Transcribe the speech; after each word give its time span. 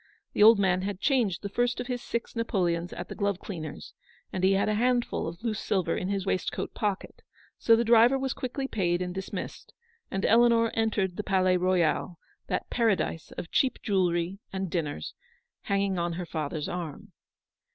The 0.33 0.41
old 0.41 0.57
man 0.57 0.81
had 0.81 0.99
changed 0.99 1.43
the 1.43 1.49
first 1.49 1.79
of 1.79 1.85
his 1.85 2.01
six 2.01 2.35
napoleons 2.35 2.91
at 2.91 3.07
the 3.07 3.13
glove 3.13 3.37
cleaner's, 3.37 3.93
and 4.33 4.43
he 4.43 4.53
had 4.53 4.67
a 4.67 4.73
handful 4.73 5.27
of 5.27 5.43
loose 5.43 5.59
silver 5.59 5.95
in 5.95 6.09
his 6.09 6.25
waistcoat 6.25 6.73
pocket, 6.73 7.21
so 7.59 7.75
the 7.75 7.83
driver 7.83 8.17
was 8.17 8.33
quickly 8.33 8.67
paid 8.67 8.99
and 9.03 9.13
dis 9.13 9.31
missed, 9.31 9.73
and 10.09 10.25
Eleanor 10.25 10.71
entered 10.73 11.17
the 11.17 11.23
Palais 11.23 11.55
Royal, 11.57 12.17
that 12.47 12.67
paradise 12.71 13.31
of 13.33 13.51
cheap 13.51 13.77
jewellery 13.83 14.39
and 14.51 14.71
dinners, 14.71 15.13
hanging 15.65 15.99
on 15.99 16.13
her 16.13 16.25
father's 16.25 16.67
arm. 16.67 17.11